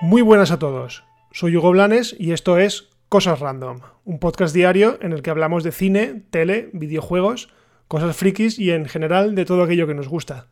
Muy 0.00 0.22
buenas 0.22 0.52
a 0.52 0.58
todos. 0.58 1.04
Soy 1.32 1.56
Hugo 1.56 1.72
Blanes 1.72 2.14
y 2.18 2.32
esto 2.32 2.56
es 2.56 2.88
Cosas 3.08 3.40
Random, 3.40 3.80
un 4.04 4.18
podcast 4.20 4.54
diario 4.54 4.96
en 5.02 5.12
el 5.12 5.22
que 5.22 5.30
hablamos 5.30 5.64
de 5.64 5.72
cine, 5.72 6.22
tele, 6.30 6.70
videojuegos, 6.72 7.48
cosas 7.88 8.16
frikis 8.16 8.58
y 8.58 8.70
en 8.70 8.86
general 8.86 9.34
de 9.34 9.44
todo 9.44 9.62
aquello 9.62 9.86
que 9.86 9.94
nos 9.94 10.08
gusta. 10.08 10.46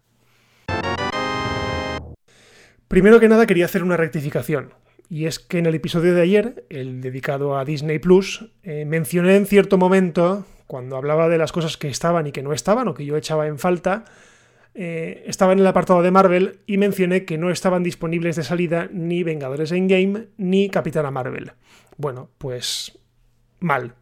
Primero 2.89 3.21
que 3.21 3.29
nada 3.29 3.47
quería 3.47 3.67
hacer 3.67 3.83
una 3.83 3.97
rectificación. 3.97 4.75
Y 5.09 5.27
es 5.27 5.39
que 5.39 5.59
en 5.59 5.67
el 5.67 5.75
episodio 5.77 6.15
de 6.15 6.23
ayer, 6.23 6.67
el 6.69 7.01
dedicado 7.01 7.57
a 7.57 7.65
Disney 7.65 7.99
Plus, 8.01 8.51
eh, 8.63 8.85
mencioné 8.85 9.37
en 9.37 9.47
cierto 9.47 9.79
momento, 9.79 10.45
cuando 10.67 10.97
hablaba 10.97 11.29
de 11.29 11.39
las 11.39 11.53
cosas 11.53 11.77
que 11.77 11.89
estaban 11.89 12.27
y 12.27 12.33
que 12.33 12.43
no 12.43 12.53
estaban, 12.53 12.89
o 12.89 12.95
que 12.95 13.05
yo 13.05 13.17
echaba 13.17 13.47
en 13.47 13.59
falta, 13.59 14.05
eh, 14.75 15.25
estaba 15.27 15.53
en 15.53 15.61
el 15.61 15.67
apartado 15.67 16.03
de 16.03 16.11
Marvel 16.11 16.61
y 16.67 16.77
mencioné 16.77 17.25
que 17.25 17.39
no 17.39 17.51
estaban 17.51 17.83
disponibles 17.83 18.37
de 18.37 18.45
salida 18.45 18.89
ni 18.93 19.23
Vengadores 19.23 19.73
Endgame 19.73 20.27
ni 20.37 20.69
Capitana 20.69 21.11
Marvel. 21.11 21.53
Bueno, 21.97 22.29
pues 22.37 22.99
mal. 23.59 23.95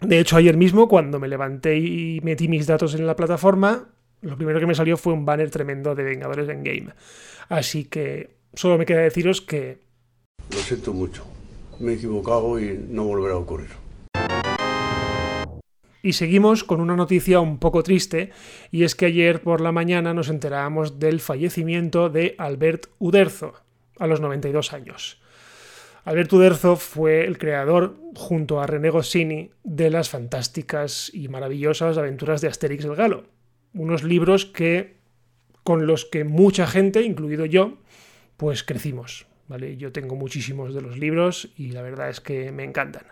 De 0.00 0.18
hecho, 0.18 0.36
ayer 0.36 0.56
mismo, 0.56 0.88
cuando 0.88 1.20
me 1.20 1.28
levanté 1.28 1.76
y 1.76 2.20
metí 2.22 2.48
mis 2.48 2.66
datos 2.66 2.94
en 2.94 3.06
la 3.06 3.16
plataforma, 3.16 3.90
lo 4.22 4.36
primero 4.36 4.60
que 4.60 4.66
me 4.66 4.74
salió 4.74 4.96
fue 4.96 5.12
un 5.12 5.26
banner 5.26 5.50
tremendo 5.50 5.94
de 5.94 6.04
Vengadores 6.04 6.48
Endgame. 6.48 6.94
Así 7.48 7.84
que 7.84 8.36
solo 8.54 8.78
me 8.78 8.86
queda 8.86 9.00
deciros 9.00 9.42
que... 9.42 9.80
Lo 10.50 10.58
siento 10.58 10.94
mucho. 10.94 11.26
Me 11.80 11.92
he 11.92 11.94
equivocado 11.96 12.58
y 12.58 12.86
no 12.88 13.04
volverá 13.04 13.34
a 13.34 13.38
ocurrir. 13.38 13.83
Y 16.04 16.12
seguimos 16.12 16.64
con 16.64 16.82
una 16.82 16.96
noticia 16.96 17.40
un 17.40 17.58
poco 17.58 17.82
triste, 17.82 18.30
y 18.70 18.84
es 18.84 18.94
que 18.94 19.06
ayer 19.06 19.40
por 19.40 19.62
la 19.62 19.72
mañana 19.72 20.12
nos 20.12 20.28
enterábamos 20.28 20.98
del 20.98 21.18
fallecimiento 21.18 22.10
de 22.10 22.34
Albert 22.36 22.88
Uderzo, 22.98 23.54
a 23.98 24.06
los 24.06 24.20
92 24.20 24.74
años. 24.74 25.18
Albert 26.04 26.30
Uderzo 26.34 26.76
fue 26.76 27.24
el 27.24 27.38
creador, 27.38 27.96
junto 28.14 28.60
a 28.60 28.66
René 28.66 28.90
Goscinny, 28.90 29.50
de 29.62 29.88
las 29.88 30.10
fantásticas 30.10 31.10
y 31.14 31.28
maravillosas 31.28 31.96
aventuras 31.96 32.42
de 32.42 32.48
Asterix 32.48 32.84
el 32.84 32.96
Galo, 32.96 33.24
unos 33.72 34.02
libros 34.02 34.44
que 34.44 34.98
con 35.62 35.86
los 35.86 36.04
que 36.04 36.24
mucha 36.24 36.66
gente, 36.66 37.00
incluido 37.00 37.46
yo, 37.46 37.78
pues 38.36 38.62
crecimos. 38.62 39.26
¿vale? 39.48 39.78
Yo 39.78 39.90
tengo 39.90 40.16
muchísimos 40.16 40.74
de 40.74 40.82
los 40.82 40.98
libros 40.98 41.48
y 41.56 41.70
la 41.70 41.80
verdad 41.80 42.10
es 42.10 42.20
que 42.20 42.52
me 42.52 42.64
encantan. 42.64 43.06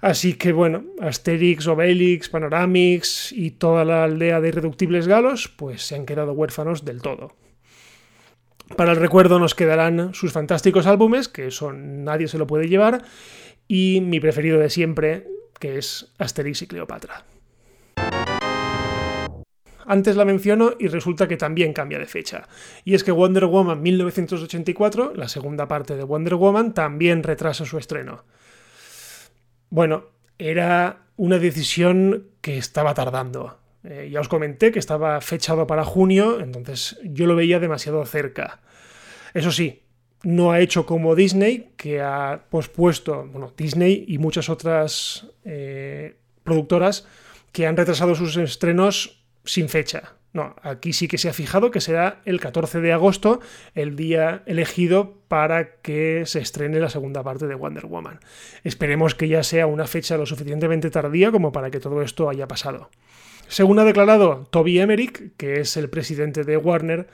Así 0.00 0.34
que 0.34 0.52
bueno, 0.52 0.84
Asterix, 1.00 1.66
Obelix, 1.66 2.28
Panoramix 2.28 3.32
y 3.32 3.52
toda 3.52 3.84
la 3.84 4.04
aldea 4.04 4.40
de 4.40 4.48
irreductibles 4.48 5.08
galos, 5.08 5.48
pues 5.48 5.82
se 5.82 5.96
han 5.96 6.06
quedado 6.06 6.32
huérfanos 6.32 6.84
del 6.84 7.02
todo. 7.02 7.32
Para 8.76 8.92
el 8.92 8.98
recuerdo 8.98 9.38
nos 9.38 9.54
quedarán 9.54 10.14
sus 10.14 10.32
fantásticos 10.32 10.86
álbumes, 10.86 11.28
que 11.28 11.50
son 11.50 12.04
Nadie 12.04 12.28
se 12.28 12.38
lo 12.38 12.46
puede 12.46 12.68
llevar, 12.68 13.02
y 13.66 14.00
mi 14.02 14.20
preferido 14.20 14.58
de 14.58 14.70
siempre, 14.70 15.26
que 15.58 15.78
es 15.78 16.12
Asterix 16.18 16.62
y 16.62 16.66
Cleopatra. 16.66 17.24
Antes 19.84 20.16
la 20.16 20.26
menciono 20.26 20.72
y 20.78 20.88
resulta 20.88 21.26
que 21.28 21.38
también 21.38 21.72
cambia 21.72 21.98
de 21.98 22.04
fecha. 22.04 22.46
Y 22.84 22.94
es 22.94 23.02
que 23.02 23.10
Wonder 23.10 23.46
Woman 23.46 23.80
1984, 23.80 25.14
la 25.14 25.28
segunda 25.28 25.66
parte 25.66 25.96
de 25.96 26.04
Wonder 26.04 26.34
Woman, 26.34 26.74
también 26.74 27.22
retrasa 27.22 27.64
su 27.64 27.78
estreno. 27.78 28.24
Bueno, 29.70 30.06
era 30.38 31.06
una 31.16 31.38
decisión 31.38 32.28
que 32.40 32.58
estaba 32.58 32.94
tardando. 32.94 33.58
Eh, 33.84 34.08
ya 34.10 34.20
os 34.20 34.28
comenté 34.28 34.72
que 34.72 34.78
estaba 34.78 35.20
fechado 35.20 35.66
para 35.66 35.84
junio, 35.84 36.40
entonces 36.40 36.98
yo 37.04 37.26
lo 37.26 37.36
veía 37.36 37.58
demasiado 37.58 38.04
cerca. 38.06 38.60
Eso 39.34 39.52
sí, 39.52 39.82
no 40.22 40.52
ha 40.52 40.60
hecho 40.60 40.86
como 40.86 41.14
Disney, 41.14 41.72
que 41.76 42.00
ha 42.00 42.44
pospuesto, 42.50 43.26
bueno, 43.30 43.52
Disney 43.56 44.04
y 44.08 44.18
muchas 44.18 44.48
otras 44.48 45.26
eh, 45.44 46.16
productoras 46.44 47.06
que 47.52 47.66
han 47.66 47.76
retrasado 47.76 48.14
sus 48.14 48.36
estrenos 48.36 49.24
sin 49.44 49.68
fecha. 49.68 50.14
No, 50.32 50.54
aquí 50.62 50.92
sí 50.92 51.08
que 51.08 51.16
se 51.16 51.28
ha 51.28 51.32
fijado 51.32 51.70
que 51.70 51.80
será 51.80 52.20
el 52.26 52.38
14 52.38 52.80
de 52.80 52.92
agosto 52.92 53.40
el 53.74 53.96
día 53.96 54.42
elegido 54.46 55.14
para 55.26 55.76
que 55.80 56.24
se 56.26 56.40
estrene 56.40 56.80
la 56.80 56.90
segunda 56.90 57.22
parte 57.22 57.46
de 57.46 57.54
Wonder 57.54 57.86
Woman. 57.86 58.20
Esperemos 58.62 59.14
que 59.14 59.28
ya 59.28 59.42
sea 59.42 59.66
una 59.66 59.86
fecha 59.86 60.18
lo 60.18 60.26
suficientemente 60.26 60.90
tardía 60.90 61.30
como 61.32 61.50
para 61.50 61.70
que 61.70 61.80
todo 61.80 62.02
esto 62.02 62.28
haya 62.28 62.46
pasado. 62.46 62.90
Según 63.48 63.78
ha 63.78 63.84
declarado 63.84 64.46
Toby 64.50 64.78
Emmerich, 64.78 65.32
que 65.38 65.60
es 65.60 65.76
el 65.78 65.88
presidente 65.88 66.44
de 66.44 66.58
Warner, 66.58 67.08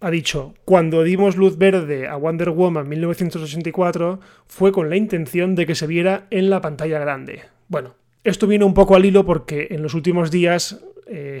ha 0.00 0.10
dicho, 0.10 0.54
cuando 0.64 1.02
dimos 1.02 1.36
luz 1.36 1.56
verde 1.56 2.06
a 2.06 2.16
Wonder 2.16 2.50
Woman 2.50 2.88
1984 2.88 4.20
fue 4.46 4.70
con 4.70 4.90
la 4.90 4.96
intención 4.96 5.54
de 5.54 5.66
que 5.66 5.74
se 5.74 5.88
viera 5.88 6.26
en 6.30 6.50
la 6.50 6.60
pantalla 6.60 7.00
grande. 7.00 7.42
Bueno, 7.66 7.96
esto 8.22 8.46
viene 8.46 8.64
un 8.64 8.74
poco 8.74 8.94
al 8.94 9.06
hilo 9.06 9.24
porque 9.24 9.68
en 9.70 9.82
los 9.82 9.94
últimos 9.94 10.30
días 10.30 10.84
eh, 11.06 11.40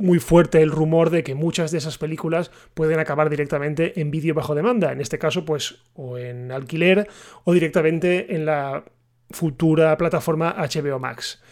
muy 0.00 0.18
fuerte 0.18 0.62
el 0.62 0.70
rumor 0.70 1.10
de 1.10 1.22
que 1.22 1.34
muchas 1.34 1.70
de 1.70 1.78
esas 1.78 1.98
películas 1.98 2.50
pueden 2.74 2.98
acabar 2.98 3.30
directamente 3.30 4.00
en 4.00 4.10
vídeo 4.10 4.34
bajo 4.34 4.54
demanda, 4.54 4.92
en 4.92 5.00
este 5.00 5.18
caso 5.18 5.44
pues 5.44 5.82
o 5.94 6.18
en 6.18 6.50
alquiler 6.50 7.08
o 7.44 7.52
directamente 7.52 8.34
en 8.34 8.46
la 8.46 8.84
futura 9.30 9.96
plataforma 9.96 10.56
HBO 10.56 10.98
Max. 10.98 11.42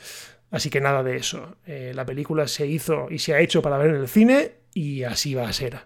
Así 0.51 0.71
que 0.71 0.81
nada 0.81 1.03
de 1.03 1.17
eso. 1.17 1.57
Eh, 1.67 1.93
la 1.95 2.07
película 2.07 2.49
se 2.49 2.67
hizo 2.67 3.09
y 3.11 3.19
se 3.19 3.35
ha 3.35 3.41
hecho 3.41 3.61
para 3.61 3.79
ver 3.79 3.91
en 3.91 3.97
el 3.97 4.09
cine 4.09 4.53
y 4.73 5.03
así 5.03 5.35
va 5.35 5.49
a 5.49 5.53
ser. 5.53 5.81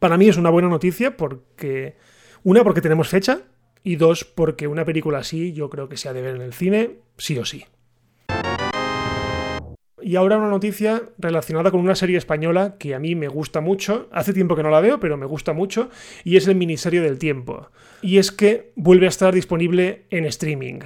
Para 0.00 0.16
mí 0.16 0.28
es 0.28 0.36
una 0.36 0.50
buena 0.50 0.68
noticia 0.68 1.16
porque, 1.16 1.96
una, 2.42 2.64
porque 2.64 2.80
tenemos 2.80 3.08
fecha 3.08 3.42
y 3.84 3.96
dos, 3.96 4.24
porque 4.24 4.66
una 4.66 4.84
película 4.84 5.18
así 5.18 5.52
yo 5.52 5.70
creo 5.70 5.88
que 5.88 5.96
se 5.96 6.08
ha 6.08 6.12
de 6.12 6.22
ver 6.22 6.36
en 6.36 6.42
el 6.42 6.52
cine 6.52 6.96
sí 7.16 7.38
o 7.38 7.44
sí. 7.44 7.64
Y 10.08 10.16
ahora 10.16 10.38
una 10.38 10.48
noticia 10.48 11.02
relacionada 11.18 11.70
con 11.70 11.80
una 11.80 11.94
serie 11.94 12.16
española 12.16 12.76
que 12.78 12.94
a 12.94 12.98
mí 12.98 13.14
me 13.14 13.28
gusta 13.28 13.60
mucho. 13.60 14.08
Hace 14.10 14.32
tiempo 14.32 14.56
que 14.56 14.62
no 14.62 14.70
la 14.70 14.80
veo, 14.80 14.98
pero 14.98 15.18
me 15.18 15.26
gusta 15.26 15.52
mucho. 15.52 15.90
Y 16.24 16.38
es 16.38 16.48
el 16.48 16.54
Ministerio 16.54 17.02
del 17.02 17.18
Tiempo. 17.18 17.68
Y 18.00 18.16
es 18.16 18.32
que 18.32 18.72
vuelve 18.74 19.04
a 19.04 19.10
estar 19.10 19.34
disponible 19.34 20.06
en 20.08 20.24
streaming. 20.24 20.78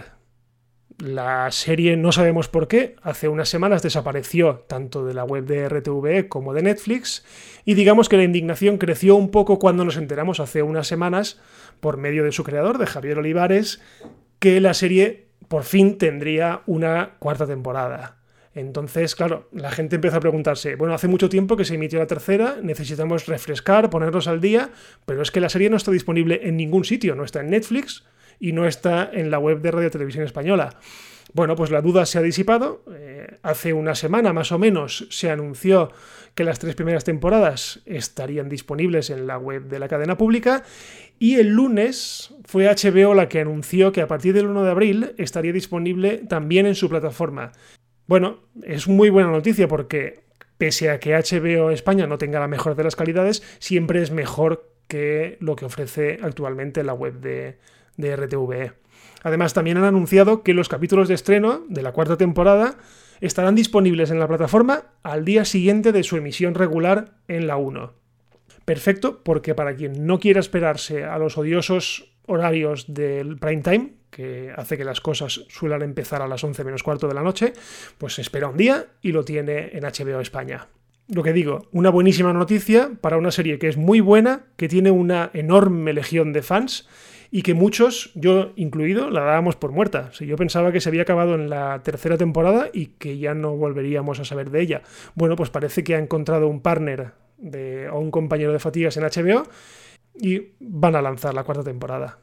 La 0.99 1.49
serie 1.53 1.97
no 1.97 2.11
sabemos 2.11 2.49
por 2.49 2.67
qué, 2.67 2.97
hace 3.01 3.29
unas 3.29 3.49
semanas 3.49 3.85
desapareció 3.85 4.65
tanto 4.67 5.05
de 5.05 5.15
la 5.15 5.23
web 5.23 5.45
de 5.45 5.69
RTVE 5.69 6.27
como 6.27 6.53
de 6.53 6.63
Netflix 6.63 7.25
y 7.65 7.75
digamos 7.75 8.09
que 8.09 8.17
la 8.17 8.25
indignación 8.25 8.77
creció 8.77 9.15
un 9.15 9.31
poco 9.31 9.61
cuando 9.61 9.85
nos 9.85 9.99
enteramos 9.99 10.41
hace 10.41 10.65
unas 10.65 10.89
semanas, 10.89 11.41
por 11.79 11.97
medio 11.97 12.25
de 12.25 12.33
su 12.33 12.43
creador, 12.43 12.79
de 12.79 12.87
Javier 12.87 13.19
Olivares, 13.19 13.81
que 14.41 14.61
la 14.61 14.75
serie 14.75 15.29
por 15.47 15.63
fin 15.63 15.97
tendría 15.97 16.63
una 16.67 17.13
cuarta 17.21 17.47
temporada. 17.47 18.22
Entonces, 18.55 19.15
claro, 19.15 19.49
la 19.53 19.71
gente 19.71 19.97
empezó 19.97 20.17
a 20.17 20.21
preguntarse, 20.21 20.77
bueno, 20.77 20.95
hace 20.95 21.09
mucho 21.09 21.29
tiempo 21.29 21.57
que 21.57 21.65
se 21.65 21.75
emitió 21.75 21.99
la 21.99 22.07
tercera, 22.07 22.59
necesitamos 22.63 23.27
refrescar, 23.27 23.89
ponernos 23.89 24.29
al 24.29 24.41
día, 24.41 24.71
pero 25.07 25.23
es 25.23 25.31
que 25.31 25.41
la 25.41 25.49
serie 25.49 25.71
no 25.71 25.77
está 25.77 25.91
disponible 25.91 26.41
en 26.43 26.57
ningún 26.57 26.85
sitio, 26.85 27.15
no 27.15 27.25
está 27.25 27.41
en 27.41 27.51
Netflix 27.51 28.05
y 28.39 28.53
no 28.53 28.67
está 28.67 29.11
en 29.13 29.31
la 29.31 29.39
web 29.39 29.61
de 29.61 29.71
Radio 29.71 29.91
Televisión 29.91 30.25
Española. 30.25 30.79
Bueno, 31.35 31.57
pues 31.57 31.71
la 31.71 31.81
duda 31.81 32.05
se 32.05 32.19
ha 32.19 32.23
disipado. 32.23 32.85
Eh, 32.95 33.39
hace 33.43 33.73
una 33.73 33.95
semana 33.95 34.35
más 34.35 34.53
o 34.53 34.59
menos 34.59 35.07
se 35.09 35.31
anunció 35.31 35.91
que 36.35 36.45
las 36.45 36.59
tres 36.59 36.75
primeras 36.75 37.05
temporadas 37.05 37.81
estarían 37.87 38.49
disponibles 38.49 39.09
en 39.11 39.27
la 39.27 39.39
web 39.39 39.65
de 39.69 39.79
la 39.79 39.89
cadena 39.89 40.17
pública 40.19 40.63
y 41.19 41.37
el 41.37 41.49
lunes 41.49 42.35
fue 42.45 42.67
HBO 42.67 43.15
la 43.15 43.29
que 43.29 43.41
anunció 43.41 43.93
que 43.93 44.03
a 44.03 44.09
partir 44.09 44.35
del 44.35 44.47
1 44.47 44.65
de 44.65 44.71
abril 44.71 45.15
estaría 45.19 45.53
disponible 45.53 46.19
también 46.29 46.67
en 46.67 46.75
su 46.75 46.89
plataforma. 46.89 47.53
Bueno, 48.07 48.41
es 48.63 48.89
muy 48.89 49.11
buena 49.11 49.31
noticia 49.31 49.69
porque 49.69 50.25
pese 50.59 50.91
a 50.91 51.01
que 51.01 51.15
HBO 51.15 51.71
España 51.71 52.07
no 52.07 52.19
tenga 52.19 52.41
la 52.41 52.49
mejor 52.49 52.77
de 52.77 52.85
las 52.85 52.97
calidades, 52.97 53.43
siempre 53.59 54.03
es 54.03 54.11
mejor 54.11 54.71
que 54.87 55.37
lo 55.41 55.57
que 55.57 55.65
ofrece 55.65 56.19
actualmente 56.23 56.85
la 56.85 56.95
web 56.95 57.21
de, 57.21 57.59
RTVE. 57.99 58.73
Además, 59.23 59.55
también 59.55 59.79
han 59.79 59.85
anunciado 59.85 60.43
que 60.43 60.55
los 60.55 60.69
capítulos 60.69 61.09
de 61.09 61.15
estreno 61.15 61.65
de 61.69 61.83
la 61.83 61.93
cuarta 61.93 62.17
temporada 62.17 62.77
estarán 63.21 63.55
disponibles 63.55 64.11
en 64.11 64.19
la 64.19 64.29
plataforma 64.29 64.85
al 65.03 65.25
día 65.25 65.45
siguiente 65.45 65.93
de 65.93 66.03
su 66.03 66.17
emisión 66.17 66.55
regular 66.55 67.15
en 67.29 67.47
la 67.47 67.57
1. 67.57 67.95
Perfecto, 68.65 69.23
porque 69.25 69.55
para 69.55 69.75
quien 69.75 70.07
no 70.07 70.21
quiera 70.21 70.41
esperarse 70.41 71.05
a 71.05 71.19
los 71.19 71.39
odiosos 71.39 72.13
horarios 72.27 72.93
del 72.93 73.39
prime 73.39 73.63
time, 73.63 73.93
que 74.13 74.53
hace 74.55 74.77
que 74.77 74.85
las 74.85 75.01
cosas 75.01 75.47
suelan 75.49 75.83
empezar 75.83 76.21
a 76.21 76.29
las 76.29 76.45
11 76.45 76.63
menos 76.65 76.83
cuarto 76.83 77.09
de 77.09 77.15
la 77.15 77.23
noche, 77.23 77.55
pues 77.97 78.19
espera 78.19 78.49
un 78.49 78.59
día 78.59 78.87
y 79.01 79.11
lo 79.11 79.25
tiene 79.25 79.71
en 79.73 79.85
HBO 79.85 80.21
España. 80.21 80.69
Lo 81.09 81.23
que 81.23 81.33
digo, 81.33 81.67
una 81.73 81.91
buenísima 81.91 82.33
noticia 82.33 82.91
para 83.01 83.17
una 83.17 83.31
serie 83.31 83.59
que 83.59 83.69
es 83.69 83.77
muy 83.77 84.01
buena, 84.01 84.45
que 84.57 84.69
tiene 84.69 84.91
una 84.91 85.31
enorme 85.33 85.95
legión 85.95 86.33
de 86.33 86.43
fans 86.43 86.89
y 87.31 87.43
que 87.43 87.55
muchos, 87.55 88.13
yo 88.15 88.53
incluido, 88.57 89.09
la 89.09 89.23
dábamos 89.23 89.57
por 89.57 89.73
muerta. 89.73 90.11
Si 90.13 90.27
yo 90.27 90.37
pensaba 90.37 90.71
que 90.73 90.83
se 90.83 90.91
había 90.91 91.03
acabado 91.03 91.35
en 91.35 91.49
la 91.49 91.81
tercera 91.83 92.19
temporada 92.19 92.69
y 92.73 92.89
que 92.99 93.17
ya 93.17 93.33
no 93.33 93.57
volveríamos 93.57 94.21
a 94.21 94.27
saber 94.27 94.51
de 94.51 94.61
ella. 94.61 94.83
Bueno, 95.15 95.35
pues 95.35 95.49
parece 95.49 95.83
que 95.83 95.95
ha 95.95 95.99
encontrado 95.99 96.49
un 96.49 96.61
partner 96.61 97.13
o 97.91 97.99
un 97.99 98.11
compañero 98.11 98.53
de 98.53 98.59
fatigas 98.59 98.99
en 98.99 99.05
HBO 99.05 99.45
y 100.15 100.53
van 100.61 100.95
a 100.95 101.03
lanzar 101.03 101.33
la 101.33 101.45
cuarta 101.45 101.65
temporada. 101.65 102.19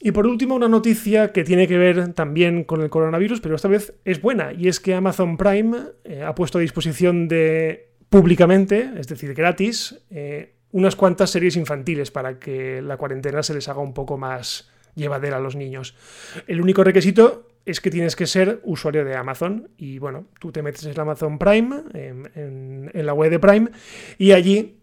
Y 0.00 0.12
por 0.12 0.26
último, 0.26 0.54
una 0.54 0.68
noticia 0.68 1.32
que 1.32 1.42
tiene 1.42 1.66
que 1.66 1.76
ver 1.76 2.12
también 2.14 2.62
con 2.62 2.82
el 2.82 2.90
coronavirus, 2.90 3.40
pero 3.40 3.56
esta 3.56 3.68
vez 3.68 3.94
es 4.04 4.22
buena, 4.22 4.52
y 4.52 4.68
es 4.68 4.78
que 4.78 4.94
Amazon 4.94 5.36
Prime 5.36 5.76
eh, 6.04 6.22
ha 6.22 6.34
puesto 6.34 6.58
a 6.58 6.60
disposición 6.60 7.26
de 7.26 7.90
públicamente, 8.08 8.90
es 8.96 9.08
decir, 9.08 9.34
gratis, 9.34 10.00
eh, 10.10 10.54
unas 10.70 10.94
cuantas 10.94 11.30
series 11.30 11.56
infantiles 11.56 12.10
para 12.10 12.38
que 12.38 12.80
la 12.80 12.96
cuarentena 12.96 13.42
se 13.42 13.54
les 13.54 13.68
haga 13.68 13.80
un 13.80 13.92
poco 13.92 14.16
más 14.18 14.70
llevadera 14.94 15.38
a 15.38 15.40
los 15.40 15.56
niños. 15.56 15.96
El 16.46 16.60
único 16.60 16.84
requisito 16.84 17.48
es 17.64 17.80
que 17.80 17.90
tienes 17.90 18.16
que 18.16 18.26
ser 18.26 18.60
usuario 18.64 19.04
de 19.04 19.16
Amazon 19.16 19.70
y 19.76 19.98
bueno, 19.98 20.26
tú 20.40 20.52
te 20.52 20.62
metes 20.62 20.84
en 20.84 20.98
Amazon 20.98 21.38
Prime, 21.38 21.82
en 21.92 22.90
la 23.06 23.14
web 23.14 23.30
de 23.30 23.38
Prime, 23.38 23.70
y 24.16 24.32
allí 24.32 24.77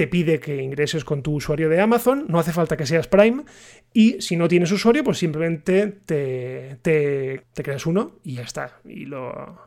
te 0.00 0.08
pide 0.08 0.40
que 0.40 0.62
ingreses 0.62 1.04
con 1.04 1.22
tu 1.22 1.34
usuario 1.34 1.68
de 1.68 1.78
Amazon, 1.78 2.24
no 2.26 2.38
hace 2.38 2.54
falta 2.54 2.74
que 2.74 2.86
seas 2.86 3.06
Prime, 3.06 3.44
y 3.92 4.18
si 4.22 4.34
no 4.34 4.48
tienes 4.48 4.72
usuario, 4.72 5.04
pues 5.04 5.18
simplemente 5.18 5.88
te, 6.06 6.78
te, 6.80 7.42
creas 7.52 7.84
uno 7.84 8.12
y 8.24 8.36
ya 8.36 8.42
está, 8.44 8.80
y 8.86 9.04
lo, 9.04 9.58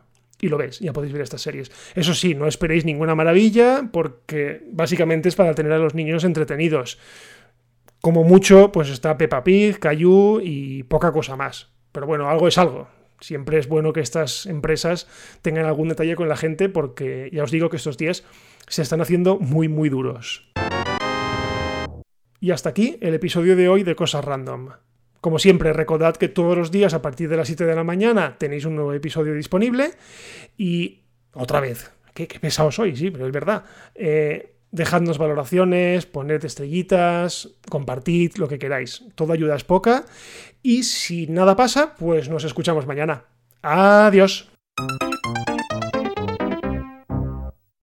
y 0.42 0.48
lo 0.48 0.58
ves, 0.58 0.80
ya 0.80 0.92
podéis 0.92 1.14
ver 1.14 1.22
estas 1.22 1.44
series. 1.44 1.72
Eso 1.94 2.16
sí, 2.16 2.34
no 2.34 2.48
esperéis 2.48 2.84
ninguna 2.84 3.14
maravilla, 3.14 3.88
porque 3.94 4.64
básicamente 4.72 5.30
es 5.30 5.36
para 5.36 5.54
tener 5.54 5.72
a 5.72 5.78
los 5.78 5.94
niños 5.94 6.24
entretenidos. 6.24 6.98
Como 8.02 8.24
mucho, 8.24 8.72
pues 8.72 8.90
está 8.90 9.16
Peppa 9.20 9.44
Pig, 9.44 9.78
Caillou 9.78 10.40
y 10.42 10.82
poca 10.82 11.12
cosa 11.12 11.36
más. 11.36 11.70
Pero 11.92 12.08
bueno, 12.08 12.28
algo 12.28 12.48
es 12.48 12.58
algo. 12.58 12.88
Siempre 13.24 13.58
es 13.58 13.70
bueno 13.70 13.94
que 13.94 14.02
estas 14.02 14.46
empresas 14.48 15.08
tengan 15.42 15.66
algún 15.66 15.88
detalle 15.88 16.18
con 16.18 16.28
la 16.28 16.36
gente 16.36 16.68
porque 16.68 17.30
ya 17.32 17.44
os 17.44 17.52
digo 17.52 17.70
que 17.70 17.78
estos 17.78 17.98
días 17.98 18.26
se 18.68 18.82
están 18.82 19.00
haciendo 19.00 19.40
muy 19.40 19.70
muy 19.70 19.88
duros. 19.88 20.52
Y 22.42 22.52
hasta 22.52 22.68
aquí 22.68 22.98
el 23.00 23.14
episodio 23.14 23.56
de 23.56 23.70
hoy 23.70 23.84
de 23.84 23.96
Cosas 23.96 24.26
Random. 24.26 24.72
Como 25.22 25.40
siempre, 25.40 25.72
recordad 25.72 26.18
que 26.18 26.28
todos 26.28 26.58
los 26.58 26.70
días 26.70 26.94
a 26.94 27.02
partir 27.02 27.30
de 27.30 27.38
las 27.38 27.48
7 27.48 27.66
de 27.66 27.76
la 27.76 27.86
mañana 27.86 28.36
tenéis 28.38 28.66
un 28.66 28.76
nuevo 28.76 28.92
episodio 28.92 29.34
disponible 29.34 29.92
y 30.58 31.04
otra 31.32 31.62
vez, 31.62 31.94
qué, 32.14 32.28
pesado 32.28 32.72
soy, 32.72 32.94
sí, 32.98 33.10
pero 33.10 33.26
es 33.26 33.32
verdad. 33.32 33.64
Eh, 33.96 34.53
dejadnos 34.74 35.18
valoraciones, 35.18 36.06
poned 36.06 36.44
estrellitas, 36.44 37.56
compartid 37.70 38.36
lo 38.36 38.50
que 38.50 38.60
queráis. 38.60 39.06
Toda 39.16 39.36
ayuda 39.36 39.56
es 39.56 39.64
poca 39.64 40.04
y 40.62 40.84
si 40.84 41.28
nada 41.28 41.56
pasa, 41.56 41.96
pues 41.96 42.28
nos 42.28 42.44
escuchamos 42.44 42.88
mañana. 42.88 43.26
Adiós. 43.62 44.50